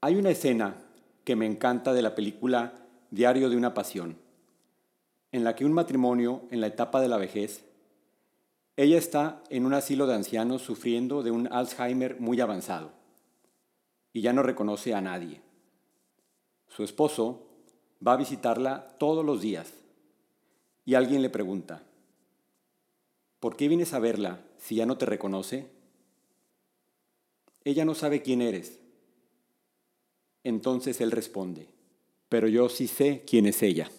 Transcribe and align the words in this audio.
Hay 0.00 0.16
una 0.16 0.30
escena 0.30 0.76
que 1.24 1.36
me 1.36 1.46
encanta 1.46 1.94
de 1.94 2.02
la 2.02 2.14
película 2.14 2.74
Diario 3.10 3.48
de 3.48 3.56
una 3.56 3.72
Pasión, 3.72 4.18
en 5.32 5.42
la 5.42 5.56
que 5.56 5.64
un 5.64 5.72
matrimonio 5.72 6.42
en 6.50 6.60
la 6.60 6.66
etapa 6.66 7.00
de 7.00 7.08
la 7.08 7.16
vejez, 7.16 7.64
ella 8.76 8.98
está 8.98 9.42
en 9.48 9.64
un 9.64 9.72
asilo 9.72 10.06
de 10.06 10.14
ancianos 10.14 10.60
sufriendo 10.60 11.22
de 11.22 11.30
un 11.30 11.50
Alzheimer 11.50 12.20
muy 12.20 12.40
avanzado 12.40 12.92
y 14.12 14.20
ya 14.20 14.34
no 14.34 14.42
reconoce 14.42 14.94
a 14.94 15.00
nadie. 15.00 15.40
Su 16.68 16.84
esposo 16.84 17.46
va 18.06 18.12
a 18.12 18.18
visitarla 18.18 18.88
todos 18.98 19.24
los 19.24 19.40
días 19.40 19.72
y 20.84 20.94
alguien 20.94 21.22
le 21.22 21.30
pregunta, 21.30 21.82
¿por 23.40 23.56
qué 23.56 23.66
vienes 23.68 23.94
a 23.94 23.98
verla 23.98 24.40
si 24.58 24.76
ya 24.76 24.84
no 24.84 24.98
te 24.98 25.06
reconoce? 25.06 25.70
Ella 27.64 27.86
no 27.86 27.94
sabe 27.94 28.20
quién 28.20 28.42
eres. 28.42 28.78
Entonces 30.46 31.00
él 31.00 31.10
responde, 31.10 31.66
pero 32.28 32.46
yo 32.46 32.68
sí 32.68 32.86
sé 32.86 33.24
quién 33.26 33.46
es 33.46 33.64
ella. 33.64 33.90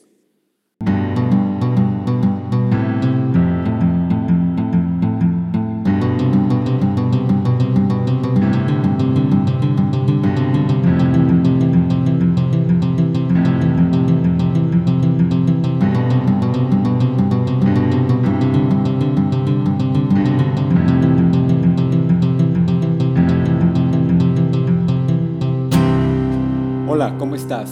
Hola, 26.89 27.17
¿cómo 27.19 27.35
estás? 27.35 27.69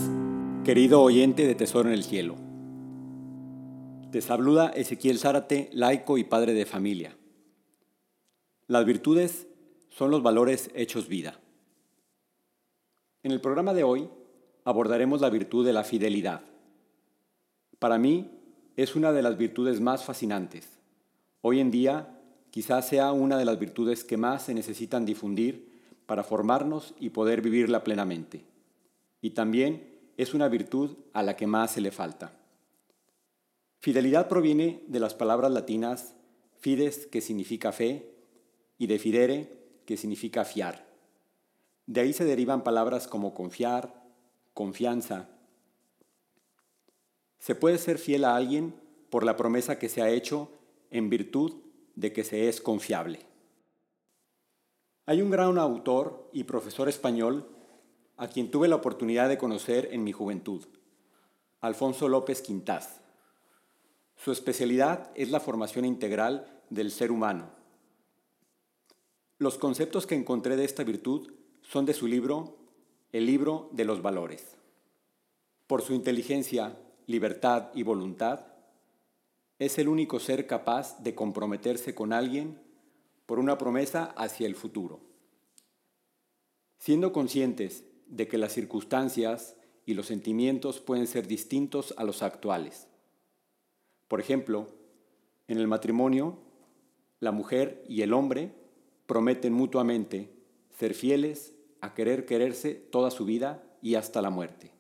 Querido 0.66 1.02
oyente 1.02 1.48
de 1.48 1.56
Tesoro 1.56 1.88
en 1.88 1.95
el 1.95 2.03
Cielo. 2.03 2.36
Te 4.12 4.20
saluda 4.20 4.67
Ezequiel 4.67 5.20
Zárate, 5.20 5.70
laico 5.72 6.17
y 6.17 6.26
padre 6.26 6.53
de 6.53 6.66
familia. 6.66 7.16
Las 8.67 8.84
virtudes 8.84 9.48
son 9.88 10.12
los 10.12 10.22
valores 10.22 10.70
hechos 10.76 11.08
vida. 11.08 11.39
En 13.23 13.31
el 13.31 13.39
programa 13.39 13.73
de 13.73 13.86
hoy 13.86 14.09
abordaremos 14.66 15.22
la 15.22 15.30
virtud 15.30 15.66
de 15.66 15.72
la 15.72 15.86
fidelidad. 15.86 16.42
Para 17.80 17.98
mí 17.98 18.32
es 18.76 18.98
una 18.98 19.14
de 19.14 19.22
las 19.22 19.38
virtudes 19.38 19.80
más 19.80 20.04
fascinantes. 20.04 20.67
Hoy 21.39 21.61
en 21.61 21.72
día 21.72 22.20
quizás 22.52 22.89
sea 22.89 23.14
una 23.14 23.38
de 23.38 23.45
las 23.45 23.59
virtudes 23.59 24.04
que 24.04 24.17
más 24.17 24.44
se 24.44 24.54
necesitan 24.54 25.06
difundir 25.06 25.72
para 26.06 26.26
formarnos 26.26 26.94
y 27.00 27.11
poder 27.11 27.39
vivirla 27.42 27.86
plenamente 27.86 28.55
y 29.26 29.31
también 29.31 29.92
es 30.18 30.36
una 30.36 30.50
virtud 30.50 30.98
a 31.12 31.23
la 31.23 31.36
que 31.36 31.48
más 31.48 31.72
se 31.72 31.81
le 31.81 31.90
falta. 31.90 32.38
Fidelidad 33.80 34.28
proviene 34.28 34.84
de 34.86 35.00
las 35.00 35.16
palabras 35.16 35.52
latinas 35.52 36.14
fides, 36.59 37.08
que 37.08 37.22
significa 37.22 37.72
fe, 37.72 38.14
y 38.78 38.86
de 38.86 39.00
fidere, 39.00 39.82
que 39.88 39.98
significa 39.98 40.45
fiar. 40.45 40.86
De 41.88 42.02
ahí 42.02 42.14
se 42.14 42.23
derivan 42.23 42.64
palabras 42.64 43.08
como 43.08 43.34
confiar, 43.34 44.00
confianza. 44.54 45.28
Se 47.39 47.56
puede 47.56 47.80
ser 47.80 47.98
fiel 47.98 48.26
a 48.26 48.36
alguien 48.36 48.76
por 49.10 49.23
la 49.23 49.38
promesa 49.38 49.80
que 49.80 49.89
se 49.89 50.04
ha 50.04 50.10
hecho 50.12 50.52
en 50.92 51.10
virtud 51.10 51.64
de 51.95 52.14
que 52.14 52.23
se 52.23 52.48
es 52.48 52.62
confiable. 52.62 53.22
Hay 55.08 55.23
un 55.23 55.32
gran 55.32 55.58
autor 55.58 56.30
y 56.32 56.44
profesor 56.44 56.89
español 56.89 57.55
a 58.17 58.27
quien 58.27 58.49
tuve 58.49 58.67
la 58.67 58.75
oportunidad 58.75 59.30
de 59.30 59.38
conocer 59.38 59.89
en 59.91 60.03
mi 60.03 60.11
juventud, 60.11 60.66
Alfonso 61.61 62.08
López 62.08 62.41
Quintás. 62.41 63.02
Su 64.16 64.31
especialidad 64.31 65.11
es 65.15 65.31
la 65.31 65.39
formación 65.39 65.83
integral 65.83 66.61
del 66.70 66.92
ser 66.92 67.11
humano. 67.11 67.49
Los 69.37 69.58
conceptos 69.58 70.08
que 70.08 70.15
encontré 70.15 70.55
de 70.55 70.64
esta 70.64 70.83
virtud 70.83 71.33
son 71.61 71.86
de 71.86 71.93
su 71.93 72.08
libro 72.08 72.58
El 73.11 73.25
libro 73.25 73.70
de 73.73 73.83
los 73.83 74.02
valores. 74.02 74.55
Por 75.67 75.81
su 75.81 75.93
inteligencia, 75.93 76.77
libertad 77.08 77.70
y 77.73 77.83
voluntad, 77.83 78.48
es 79.59 79.77
el 79.77 79.87
único 79.87 80.20
ser 80.20 80.48
capaz 80.48 81.02
de 81.02 81.15
comprometerse 81.15 81.95
con 81.95 82.14
alguien 82.14 82.61
por 83.25 83.39
una 83.39 83.58
promesa 83.58 84.14
hacia 84.15 84.48
el 84.48 84.55
futuro. 84.55 85.02
Siendo 86.77 87.11
conscientes 87.11 87.83
de 88.08 88.27
que 88.27 88.38
las 88.38 88.54
circunstancias 88.54 89.55
y 89.86 89.93
los 89.93 90.08
sentimientos 90.08 90.80
pueden 90.80 91.08
ser 91.08 91.27
distintos 91.27 91.93
a 91.98 92.04
los 92.04 92.23
actuales. 92.23 92.88
Por 94.08 94.20
ejemplo, 94.20 94.67
en 95.48 95.58
el 95.58 95.67
matrimonio, 95.67 96.39
la 97.20 97.32
mujer 97.32 97.83
y 97.88 98.02
el 98.02 98.14
hombre 98.14 98.54
prometen 99.05 99.54
mutuamente 99.54 100.32
ser 100.71 100.93
fieles 100.93 101.54
a 101.82 101.93
querer 101.93 102.26
quererse 102.26 102.73
toda 102.73 103.11
su 103.11 103.26
vida 103.26 103.64
y 103.82 103.95
hasta 103.95 104.22
la 104.22 104.30
muerte. 104.30 104.72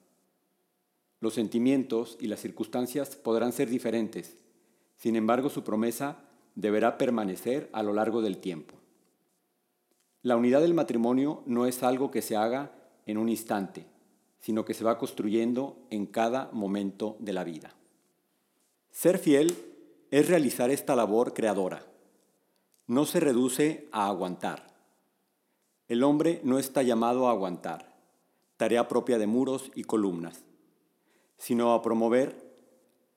Los 1.19 1.35
sentimientos 1.35 2.17
y 2.19 2.27
las 2.27 2.39
circunstancias 2.39 3.15
podrán 3.15 3.51
ser 3.51 3.69
diferentes, 3.69 4.37
sin 4.95 5.15
embargo 5.15 5.49
su 5.49 5.63
promesa 5.63 6.23
deberá 6.55 6.97
permanecer 6.97 7.69
a 7.73 7.83
lo 7.83 7.93
largo 7.93 8.21
del 8.21 8.37
tiempo. 8.37 8.75
La 10.21 10.35
unidad 10.35 10.61
del 10.61 10.73
matrimonio 10.73 11.43
no 11.45 11.67
es 11.67 11.83
algo 11.83 12.09
que 12.09 12.21
se 12.21 12.35
haga 12.35 12.71
en 13.05 13.17
un 13.17 13.29
instante, 13.29 13.85
sino 14.39 14.65
que 14.65 14.73
se 14.73 14.83
va 14.83 14.97
construyendo 14.97 15.77
en 15.89 16.05
cada 16.05 16.49
momento 16.51 17.17
de 17.19 17.33
la 17.33 17.43
vida. 17.43 17.75
Ser 18.91 19.17
fiel 19.17 19.55
es 20.11 20.27
realizar 20.27 20.69
esta 20.69 20.95
labor 20.95 21.33
creadora. 21.33 21.85
No 22.87 23.05
se 23.05 23.19
reduce 23.19 23.87
a 23.91 24.07
aguantar. 24.07 24.67
El 25.87 26.03
hombre 26.03 26.41
no 26.43 26.59
está 26.59 26.83
llamado 26.83 27.27
a 27.27 27.31
aguantar, 27.31 27.95
tarea 28.57 28.87
propia 28.87 29.17
de 29.17 29.27
muros 29.27 29.71
y 29.75 29.83
columnas, 29.83 30.43
sino 31.37 31.73
a 31.73 31.81
promover, 31.81 32.35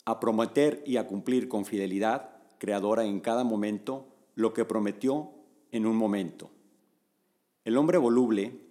a 0.04 0.20
prometer 0.20 0.82
y 0.86 0.96
a 0.96 1.06
cumplir 1.06 1.48
con 1.48 1.64
fidelidad 1.64 2.30
creadora 2.58 3.04
en 3.04 3.20
cada 3.20 3.44
momento 3.44 4.06
lo 4.34 4.52
que 4.52 4.64
prometió 4.64 5.30
en 5.70 5.86
un 5.86 5.96
momento. 5.96 6.50
El 7.64 7.76
hombre 7.76 7.98
voluble 7.98 8.67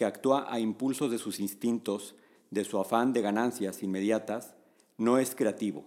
que 0.00 0.06
actúa 0.06 0.46
a 0.48 0.58
impulsos 0.58 1.10
de 1.10 1.18
sus 1.18 1.40
instintos, 1.40 2.14
de 2.50 2.64
su 2.64 2.78
afán 2.78 3.12
de 3.12 3.20
ganancias 3.20 3.82
inmediatas, 3.82 4.54
no 4.96 5.18
es 5.18 5.34
creativo. 5.34 5.84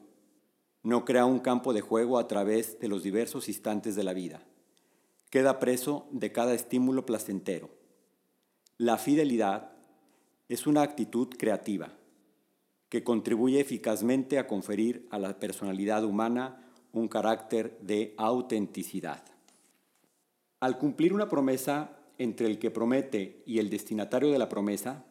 No 0.84 1.04
crea 1.04 1.26
un 1.26 1.40
campo 1.40 1.74
de 1.74 1.82
juego 1.82 2.20
a 2.20 2.28
través 2.28 2.80
de 2.80 2.90
los 2.90 3.02
diversos 3.02 3.48
instantes 3.48 3.96
de 3.96 4.04
la 4.04 4.14
vida. 4.14 4.44
Queda 5.32 5.58
preso 5.58 6.06
de 6.12 6.32
cada 6.32 6.54
estímulo 6.54 7.08
placentero. 7.08 7.72
La 8.78 9.00
fidelidad 9.00 9.72
es 10.48 10.68
una 10.68 10.84
actitud 10.84 11.30
creativa 11.36 11.92
que 12.90 13.04
contribuye 13.04 13.60
eficazmente 13.60 14.38
a 14.38 14.46
conferir 14.46 15.08
a 15.10 15.18
la 15.18 15.40
personalidad 15.40 16.04
humana 16.04 16.64
un 16.92 17.08
carácter 17.08 17.80
de 17.82 18.14
autenticidad. 18.20 19.24
Al 20.60 20.78
cumplir 20.78 21.14
una 21.14 21.30
promesa 21.30 21.98
entre 22.18 22.48
el 22.48 22.60
que 22.60 22.72
promete 22.72 23.44
y 23.46 23.60
el 23.60 23.70
destinatario 23.70 24.32
de 24.32 24.40
la 24.40 24.50
promesa, 24.50 25.06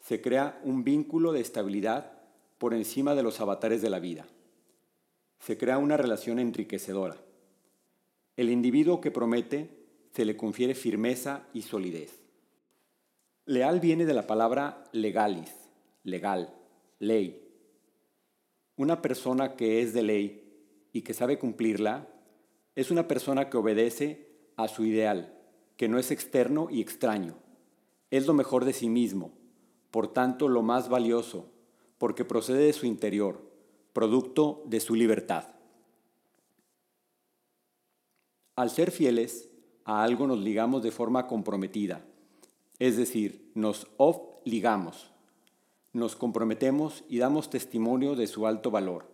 se 0.00 0.20
crea 0.20 0.60
un 0.64 0.84
vínculo 0.84 1.32
de 1.32 1.40
estabilidad 1.40 2.12
por 2.58 2.74
encima 2.74 3.14
de 3.14 3.22
los 3.22 3.40
avatares 3.40 3.82
de 3.82 3.90
la 3.90 4.00
vida. 4.00 4.26
Se 5.38 5.56
crea 5.56 5.78
una 5.78 5.96
relación 5.96 6.38
enriquecedora. 6.38 7.16
El 8.36 8.50
individuo 8.50 9.00
que 9.00 9.10
promete 9.10 9.70
se 10.12 10.24
le 10.24 10.36
confiere 10.36 10.74
firmeza 10.74 11.46
y 11.52 11.62
solidez. 11.62 12.22
Leal 13.44 13.80
viene 13.80 14.04
de 14.06 14.14
la 14.14 14.26
palabra 14.26 14.84
legalis, 14.92 15.52
legal, 16.04 16.54
ley. 16.98 17.48
Una 18.76 19.02
persona 19.02 19.56
que 19.56 19.82
es 19.82 19.92
de 19.92 20.02
ley 20.02 20.88
y 20.92 21.02
que 21.02 21.14
sabe 21.14 21.38
cumplirla 21.38 22.08
es 22.74 22.90
una 22.90 23.08
persona 23.08 23.50
que 23.50 23.56
obedece 23.56 24.28
a 24.56 24.68
su 24.68 24.84
ideal, 24.84 25.41
que 25.76 25.88
no 25.88 25.98
es 25.98 26.10
externo 26.10 26.68
y 26.70 26.80
extraño. 26.80 27.34
Es 28.10 28.26
lo 28.26 28.34
mejor 28.34 28.64
de 28.64 28.72
sí 28.72 28.88
mismo, 28.88 29.32
por 29.90 30.12
tanto 30.12 30.48
lo 30.48 30.62
más 30.62 30.88
valioso, 30.88 31.46
porque 31.98 32.24
procede 32.24 32.64
de 32.64 32.72
su 32.72 32.86
interior, 32.86 33.40
producto 33.92 34.62
de 34.66 34.80
su 34.80 34.94
libertad. 34.94 35.48
Al 38.54 38.70
ser 38.70 38.90
fieles, 38.90 39.48
a 39.84 40.02
algo 40.02 40.26
nos 40.26 40.38
ligamos 40.38 40.82
de 40.82 40.90
forma 40.90 41.26
comprometida, 41.26 42.04
es 42.78 42.96
decir, 42.96 43.50
nos 43.54 43.86
obligamos, 43.96 45.10
nos 45.92 46.16
comprometemos 46.16 47.04
y 47.08 47.18
damos 47.18 47.50
testimonio 47.50 48.14
de 48.14 48.26
su 48.26 48.46
alto 48.46 48.70
valor. 48.70 49.10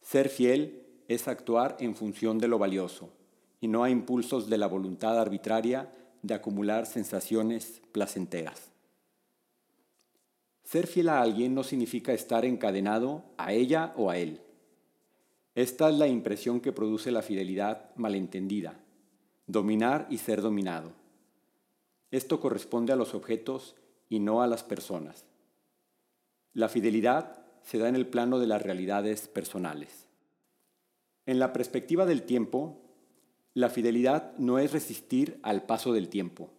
Ser 0.00 0.28
fiel 0.28 0.86
es 1.08 1.28
actuar 1.28 1.76
en 1.80 1.94
función 1.94 2.38
de 2.38 2.48
lo 2.48 2.58
valioso 2.58 3.10
y 3.60 3.68
no 3.68 3.84
a 3.84 3.90
impulsos 3.90 4.48
de 4.48 4.58
la 4.58 4.66
voluntad 4.66 5.18
arbitraria 5.18 5.92
de 6.22 6.34
acumular 6.34 6.86
sensaciones 6.86 7.82
placenteras. 7.92 8.70
Ser 10.62 10.86
fiel 10.86 11.08
a 11.08 11.20
alguien 11.20 11.54
no 11.54 11.64
significa 11.64 12.12
estar 12.12 12.44
encadenado 12.44 13.24
a 13.36 13.52
ella 13.52 13.92
o 13.96 14.10
a 14.10 14.18
él. 14.18 14.40
Esta 15.54 15.90
es 15.90 15.96
la 15.96 16.06
impresión 16.06 16.60
que 16.60 16.72
produce 16.72 17.10
la 17.10 17.22
fidelidad 17.22 17.90
malentendida, 17.96 18.80
dominar 19.46 20.06
y 20.10 20.18
ser 20.18 20.42
dominado. 20.42 20.92
Esto 22.10 22.40
corresponde 22.40 22.92
a 22.92 22.96
los 22.96 23.14
objetos 23.14 23.74
y 24.08 24.20
no 24.20 24.42
a 24.42 24.46
las 24.46 24.62
personas. 24.62 25.24
La 26.52 26.68
fidelidad 26.68 27.42
se 27.62 27.78
da 27.78 27.88
en 27.88 27.96
el 27.96 28.06
plano 28.06 28.38
de 28.38 28.46
las 28.46 28.62
realidades 28.62 29.28
personales. 29.28 30.06
En 31.26 31.38
la 31.38 31.52
perspectiva 31.52 32.06
del 32.06 32.22
tiempo, 32.22 32.89
la 33.54 33.68
fidelidad 33.68 34.36
no 34.38 34.58
es 34.58 34.72
resistir 34.72 35.38
al 35.42 35.64
paso 35.64 35.92
del 35.92 36.08
tiempo. 36.08 36.50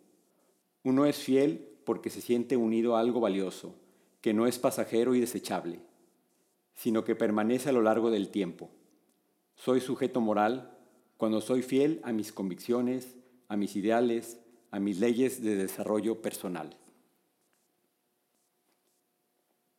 Uno 0.84 1.06
es 1.06 1.18
fiel 1.18 1.68
porque 1.86 2.10
se 2.10 2.22
siente 2.22 2.58
unido 2.58 2.96
a 2.96 3.00
algo 3.00 3.20
valioso, 3.20 3.76
que 4.20 4.34
no 4.34 4.46
es 4.46 4.60
pasajero 4.60 5.16
y 5.16 5.20
desechable, 5.20 5.80
sino 6.74 7.04
que 7.04 7.16
permanece 7.16 7.70
a 7.70 7.74
lo 7.74 7.82
largo 7.82 8.12
del 8.12 8.30
tiempo. 8.30 8.70
Soy 9.56 9.80
sujeto 9.80 10.22
moral 10.22 10.78
cuando 11.18 11.40
soy 11.40 11.62
fiel 11.62 12.02
a 12.04 12.12
mis 12.12 12.32
convicciones, 12.32 13.16
a 13.48 13.56
mis 13.56 13.76
ideales, 13.76 14.40
a 14.72 14.80
mis 14.80 15.00
leyes 15.00 15.42
de 15.42 15.56
desarrollo 15.56 16.22
personal. 16.22 16.76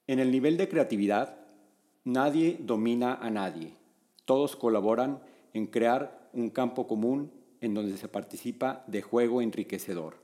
En 0.06 0.18
el 0.18 0.30
nivel 0.30 0.56
de 0.56 0.68
creatividad, 0.68 1.36
nadie 2.04 2.58
domina 2.60 3.14
a 3.14 3.30
nadie. 3.30 3.74
Todos 4.24 4.56
colaboran 4.56 5.22
en 5.52 5.66
crear 5.66 6.21
un 6.32 6.50
campo 6.50 6.86
común 6.86 7.32
en 7.60 7.74
donde 7.74 7.96
se 7.96 8.08
participa 8.08 8.84
de 8.86 9.02
juego 9.02 9.40
enriquecedor. 9.40 10.16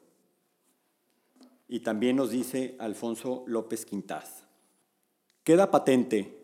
Y 1.69 1.81
también 1.81 2.17
nos 2.17 2.31
dice 2.31 2.77
Alfonso 2.79 3.45
López 3.47 3.85
Quintás. 3.85 4.45
Queda 5.45 5.71
patente 5.71 6.39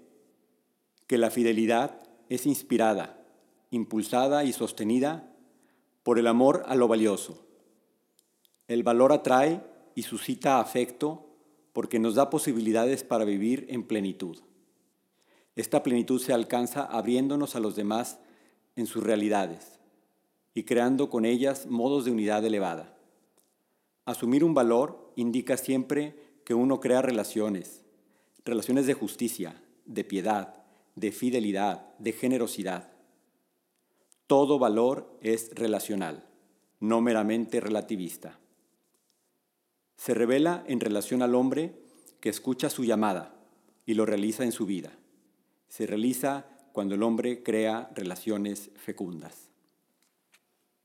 que 1.07 1.19
la 1.19 1.31
fidelidad 1.31 2.01
es 2.29 2.47
inspirada, 2.47 3.19
impulsada 3.71 4.45
y 4.45 4.53
sostenida 4.53 5.31
por 6.03 6.19
el 6.19 6.27
amor 6.27 6.63
a 6.67 6.75
lo 6.75 6.89
valioso. 6.89 7.47
El 8.69 8.83
valor 8.83 9.13
atrae 9.13 9.63
y 9.95 10.03
suscita 10.03 10.61
afecto 10.61 11.27
porque 11.73 11.99
nos 11.99 12.15
da 12.15 12.31
posibilidades 12.31 13.05
para 13.05 13.25
vivir 13.25 13.67
en 13.69 13.83
plenitud. 13.83 14.39
Esta 15.57 15.83
plenitud 15.83 16.21
se 16.21 16.33
alcanza 16.33 16.85
abriéndonos 16.85 17.57
a 17.57 17.61
los 17.61 17.77
demás 17.77 18.19
en 18.77 18.87
sus 18.87 19.03
realidades 19.03 19.79
y 20.55 20.65
creando 20.65 21.11
con 21.11 21.25
ellas 21.25 21.67
modos 21.67 22.05
de 22.05 22.13
unidad 22.13 22.45
elevada. 22.45 22.97
Asumir 24.05 24.45
un 24.45 24.55
valor 24.55 25.13
indica 25.17 25.57
siempre 25.57 26.15
que 26.45 26.55
uno 26.55 26.81
crea 26.81 27.03
relaciones, 27.03 27.85
relaciones 28.45 28.87
de 28.87 28.95
justicia, 28.95 29.63
de 29.87 30.05
piedad, 30.05 30.65
de 30.95 31.11
fidelidad, 31.11 31.95
de 31.99 32.13
generosidad. 32.13 32.93
Todo 34.27 34.59
valor 34.59 35.19
es 35.21 35.51
relacional, 35.55 36.25
no 36.81 37.01
meramente 37.01 37.61
relativista. 37.61 38.39
Se 39.97 40.15
revela 40.15 40.65
en 40.67 40.81
relación 40.81 41.23
al 41.23 41.35
hombre 41.35 41.81
que 42.21 42.29
escucha 42.29 42.71
su 42.71 42.85
llamada 42.85 43.35
y 43.87 43.95
lo 43.95 44.07
realiza 44.07 44.45
en 44.45 44.53
su 44.53 44.67
vida. 44.67 44.93
Se 45.69 45.87
realiza 45.87 46.47
cuando 46.75 46.97
el 46.97 47.05
hombre 47.05 47.45
crea 47.45 47.89
relaciones 47.95 48.73
fecundas. 48.75 49.49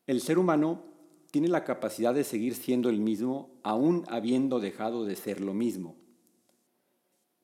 El 0.06 0.21
ser 0.21 0.38
humano 0.38 0.83
tiene 1.31 1.47
la 1.47 1.63
capacidad 1.63 2.13
de 2.13 2.24
seguir 2.24 2.53
siendo 2.53 2.91
el 2.91 3.00
mismo 3.00 3.50
aún 3.63 4.06
habiendo 4.07 4.59
dejado 4.59 5.06
de 5.06 5.15
ser 5.15 5.41
lo 5.41 5.56
mismo. 5.56 5.95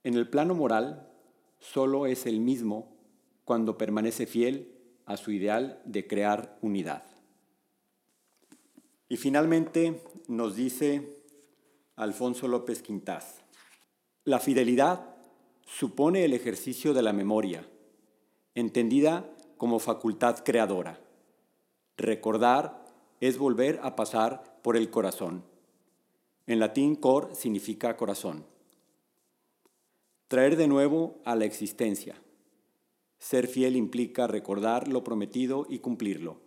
En 0.03 0.13
el 0.13 0.29
plano 0.29 0.53
moral, 0.53 1.11
solo 1.57 2.05
es 2.05 2.27
el 2.27 2.39
mismo 2.39 2.95
cuando 3.45 3.79
permanece 3.79 4.27
fiel 4.27 4.77
a 5.07 5.17
su 5.17 5.31
ideal 5.31 5.81
de 5.83 6.05
crear 6.05 6.59
unidad. 6.61 7.03
Y 9.09 9.17
finalmente 9.17 10.03
nos 10.27 10.55
dice 10.55 11.17
Alfonso 11.95 12.47
López 12.47 12.83
Quintás, 12.83 13.41
la 14.23 14.37
fidelidad 14.37 15.15
supone 15.65 16.25
el 16.25 16.33
ejercicio 16.33 16.93
de 16.93 17.01
la 17.01 17.11
memoria, 17.11 17.67
entendida 18.55 19.29
como 19.57 19.79
facultad 19.79 20.43
creadora. 20.43 20.99
Recordar 21.97 22.85
es 23.19 23.37
volver 23.37 23.79
a 23.83 23.95
pasar 23.95 24.59
por 24.61 24.77
el 24.77 24.89
corazón. 24.89 25.43
En 26.47 26.59
latín 26.59 26.95
cor 26.95 27.35
significa 27.35 27.97
corazón. 27.97 28.45
Traer 30.27 30.55
de 30.55 30.67
nuevo 30.67 31.21
a 31.25 31.35
la 31.35 31.45
existencia. 31.45 32.15
Ser 33.19 33.47
fiel 33.47 33.75
implica 33.75 34.27
recordar 34.27 34.87
lo 34.87 35.03
prometido 35.03 35.65
y 35.69 35.79
cumplirlo, 35.79 36.39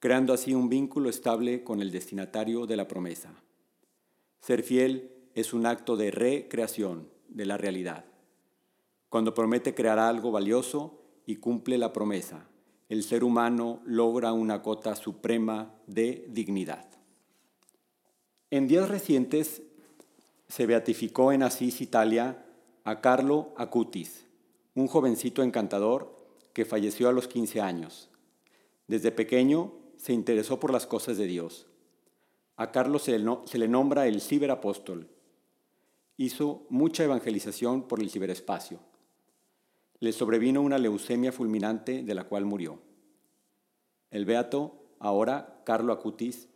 creando 0.00 0.32
así 0.32 0.54
un 0.54 0.68
vínculo 0.68 1.08
estable 1.08 1.64
con 1.64 1.80
el 1.80 1.90
destinatario 1.90 2.66
de 2.66 2.76
la 2.76 2.88
promesa. 2.88 3.34
Ser 4.40 4.62
fiel 4.62 5.12
es 5.34 5.52
un 5.52 5.66
acto 5.66 5.96
de 5.96 6.10
recreación 6.10 7.08
de 7.28 7.46
la 7.46 7.56
realidad. 7.56 8.09
Cuando 9.10 9.34
promete 9.34 9.74
crear 9.74 9.98
algo 9.98 10.30
valioso 10.30 11.02
y 11.26 11.36
cumple 11.36 11.76
la 11.78 11.92
promesa, 11.92 12.46
el 12.88 13.02
ser 13.02 13.24
humano 13.24 13.82
logra 13.84 14.32
una 14.32 14.62
cota 14.62 14.94
suprema 14.94 15.74
de 15.88 16.26
dignidad. 16.28 16.86
En 18.52 18.68
días 18.68 18.88
recientes 18.88 19.62
se 20.46 20.64
beatificó 20.64 21.32
en 21.32 21.42
Asís, 21.42 21.80
Italia, 21.80 22.46
a 22.84 23.00
Carlo 23.00 23.52
Acutis, 23.56 24.26
un 24.76 24.86
jovencito 24.86 25.42
encantador 25.42 26.16
que 26.52 26.64
falleció 26.64 27.08
a 27.08 27.12
los 27.12 27.26
15 27.26 27.60
años. 27.60 28.10
Desde 28.86 29.10
pequeño 29.10 29.72
se 29.96 30.12
interesó 30.12 30.60
por 30.60 30.72
las 30.72 30.86
cosas 30.86 31.18
de 31.18 31.26
Dios. 31.26 31.66
A 32.56 32.70
Carlos 32.70 33.02
se 33.02 33.58
le 33.58 33.68
nombra 33.68 34.06
el 34.06 34.20
ciberapóstol. 34.20 35.08
Hizo 36.16 36.64
mucha 36.68 37.02
evangelización 37.02 37.88
por 37.88 38.00
el 38.00 38.08
ciberespacio 38.08 38.89
le 40.00 40.12
sobrevino 40.12 40.62
una 40.62 40.78
leucemia 40.78 41.30
fulminante 41.30 42.02
de 42.02 42.14
la 42.14 42.24
cual 42.24 42.46
murió. 42.46 42.80
El 44.10 44.24
beato, 44.24 44.82
ahora 44.98 45.62
Carlo 45.64 45.92
Acutis, 45.92 46.48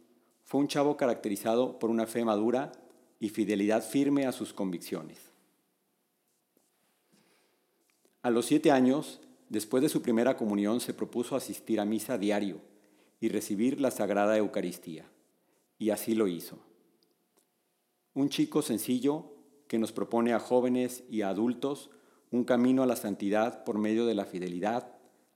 fue 0.45 0.61
un 0.61 0.69
chavo 0.69 0.97
caracterizado 0.97 1.79
por 1.79 1.91
una 1.91 2.07
fe 2.07 2.25
madura 2.25 2.73
y 3.21 3.29
fidelidad 3.29 3.83
firme 3.83 4.27
a 4.27 4.33
sus 4.33 4.53
convicciones. 4.53 5.31
A 8.23 8.31
los 8.31 8.47
siete 8.47 8.71
años, 8.71 9.21
después 9.51 9.83
de 9.83 9.91
su 9.91 10.01
primera 10.01 10.37
comunión, 10.37 10.81
se 10.81 10.95
propuso 10.95 11.37
asistir 11.37 11.81
a 11.81 11.85
misa 11.85 12.17
diario 12.17 12.61
y 13.21 13.29
recibir 13.29 13.81
la 13.81 13.91
Sagrada 13.91 14.37
Eucaristía, 14.39 15.07
y 15.79 15.91
así 15.91 16.15
lo 16.15 16.27
hizo. 16.27 16.59
Un 18.15 18.31
chico 18.31 18.63
sencillo 18.63 19.35
que 19.69 19.79
nos 19.79 19.93
propone 19.93 20.33
a 20.33 20.41
jóvenes 20.41 21.05
y 21.11 21.23
a 21.23 21.29
adultos 21.29 21.91
un 22.35 22.43
camino 22.43 22.83
a 22.83 22.87
la 22.87 22.97
santidad 22.97 23.63
por 23.63 23.79
medio 23.79 24.07
de 24.07 24.15
la 24.17 24.25
fidelidad 24.25 24.89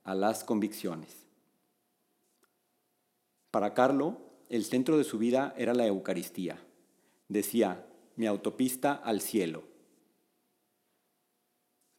a 0.03 0.15
las 0.15 0.43
convicciones. 0.43 1.27
Para 3.51 3.73
Carlo, 3.73 4.17
el 4.49 4.65
centro 4.65 4.97
de 4.97 5.05
su 5.05 5.17
vida 5.17 5.53
era 5.57 5.73
la 5.73 5.87
Eucaristía. 5.87 6.61
Decía, 7.29 7.87
mi 8.17 8.27
autopista 8.27 8.91
al 8.91 9.21
cielo. 9.21 9.63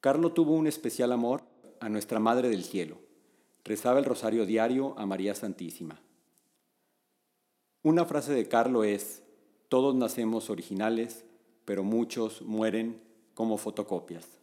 Carlo 0.01 0.35
tuvo 0.35 0.53
un 0.53 0.67
especial 0.67 1.13
amor 1.13 1.45
a 1.81 1.89
Nuestra 1.89 2.21
Madre 2.21 2.51
del 2.51 2.63
Cielo. 2.63 2.99
Rezaba 3.65 4.01
el 4.01 4.05
rosario 4.05 4.45
diario 4.45 4.95
a 4.99 5.07
María 5.07 5.35
Santísima. 5.35 5.99
Una 7.83 8.05
frase 8.05 8.35
de 8.35 8.47
Carlo 8.49 8.85
es, 8.85 9.23
todos 9.71 9.95
nacemos 9.95 10.51
originales, 10.51 11.25
pero 11.65 11.85
muchos 11.85 12.43
mueren 12.43 13.01
como 13.33 13.57
fotocopias. 13.57 14.40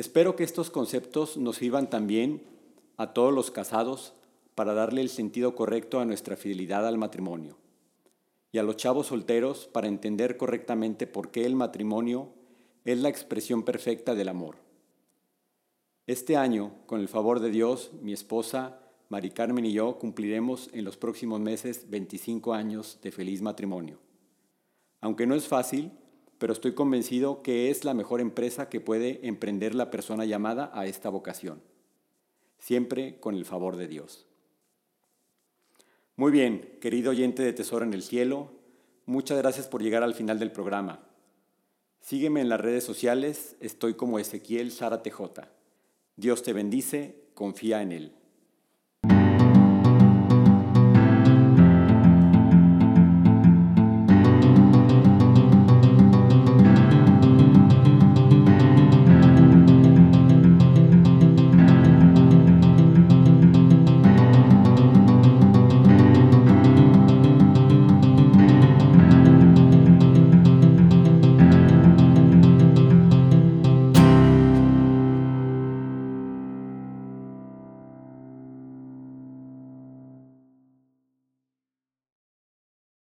Espero 0.00 0.34
que 0.34 0.44
estos 0.44 0.70
conceptos 0.70 1.36
nos 1.36 1.56
sirvan 1.56 1.90
también 1.90 2.40
a 2.96 3.12
todos 3.12 3.34
los 3.34 3.50
casados 3.50 4.14
para 4.54 4.72
darle 4.72 5.02
el 5.02 5.10
sentido 5.10 5.54
correcto 5.54 6.00
a 6.00 6.06
nuestra 6.06 6.36
fidelidad 6.36 6.86
al 6.86 6.96
matrimonio 6.96 7.58
y 8.50 8.56
a 8.56 8.62
los 8.62 8.78
chavos 8.78 9.08
solteros 9.08 9.66
para 9.66 9.88
entender 9.88 10.38
correctamente 10.38 11.06
por 11.06 11.30
qué 11.30 11.44
el 11.44 11.54
matrimonio 11.54 12.30
es 12.86 12.98
la 12.98 13.10
expresión 13.10 13.62
perfecta 13.62 14.14
del 14.14 14.30
amor. 14.30 14.56
Este 16.06 16.34
año, 16.34 16.72
con 16.86 17.02
el 17.02 17.08
favor 17.08 17.38
de 17.38 17.50
Dios, 17.50 17.90
mi 18.00 18.14
esposa, 18.14 18.80
Mari 19.10 19.32
Carmen 19.32 19.66
y 19.66 19.74
yo 19.74 19.98
cumpliremos 19.98 20.70
en 20.72 20.86
los 20.86 20.96
próximos 20.96 21.40
meses 21.40 21.90
25 21.90 22.54
años 22.54 22.98
de 23.02 23.12
feliz 23.12 23.42
matrimonio. 23.42 23.98
Aunque 25.02 25.26
no 25.26 25.34
es 25.34 25.46
fácil, 25.46 25.92
pero 26.40 26.54
estoy 26.54 26.72
convencido 26.72 27.42
que 27.42 27.70
es 27.70 27.84
la 27.84 27.92
mejor 27.92 28.22
empresa 28.22 28.70
que 28.70 28.80
puede 28.80 29.20
emprender 29.28 29.74
la 29.74 29.90
persona 29.90 30.24
llamada 30.24 30.70
a 30.72 30.86
esta 30.86 31.10
vocación, 31.10 31.60
siempre 32.58 33.20
con 33.20 33.34
el 33.34 33.44
favor 33.44 33.76
de 33.76 33.86
Dios. 33.86 34.24
Muy 36.16 36.32
bien, 36.32 36.78
querido 36.80 37.10
oyente 37.10 37.42
de 37.42 37.52
Tesoro 37.52 37.84
en 37.84 37.92
el 37.92 38.02
Cielo, 38.02 38.52
muchas 39.04 39.36
gracias 39.36 39.68
por 39.68 39.82
llegar 39.82 40.02
al 40.02 40.14
final 40.14 40.38
del 40.38 40.50
programa. 40.50 41.00
Sígueme 42.00 42.40
en 42.40 42.48
las 42.48 42.60
redes 42.62 42.84
sociales, 42.84 43.56
estoy 43.60 43.92
como 43.92 44.18
Ezequiel 44.18 44.72
Sara 44.72 45.02
TJ. 45.02 45.42
Dios 46.16 46.42
te 46.42 46.54
bendice, 46.54 47.16
confía 47.34 47.82
en 47.82 47.92
Él. 47.92 48.12